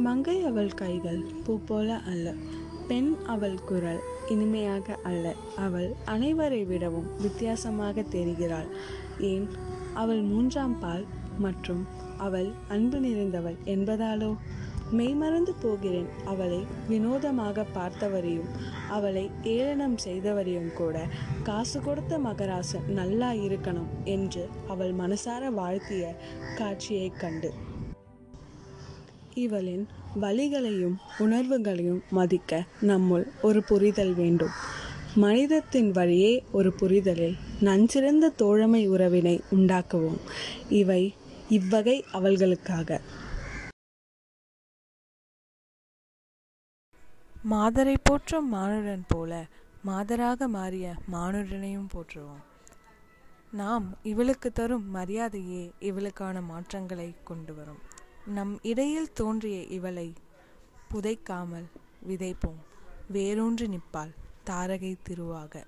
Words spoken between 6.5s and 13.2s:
விடவும் வித்தியாசமாக தெரிகிறாள். ஏன்? அவள் மூன்றாம் பால் மற்றும் அவள் அன்பு